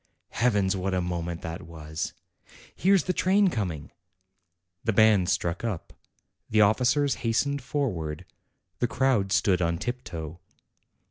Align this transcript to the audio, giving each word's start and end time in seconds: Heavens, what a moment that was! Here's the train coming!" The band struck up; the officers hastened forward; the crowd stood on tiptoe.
Heavens, 0.31 0.75
what 0.75 0.95
a 0.95 0.99
moment 0.99 1.43
that 1.43 1.61
was! 1.61 2.13
Here's 2.75 3.03
the 3.03 3.13
train 3.13 3.49
coming!" 3.49 3.91
The 4.83 4.93
band 4.93 5.29
struck 5.29 5.63
up; 5.63 5.93
the 6.49 6.59
officers 6.59 7.17
hastened 7.21 7.61
forward; 7.61 8.25
the 8.79 8.87
crowd 8.87 9.31
stood 9.31 9.61
on 9.61 9.77
tiptoe. 9.77 10.39